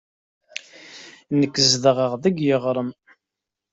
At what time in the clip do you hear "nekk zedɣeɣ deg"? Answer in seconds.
1.39-2.35